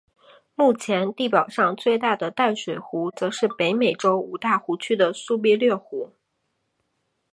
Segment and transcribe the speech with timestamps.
[0.55, 6.11] 目前地表上最大的淡水湖则是北美洲五大湖区的苏必略湖。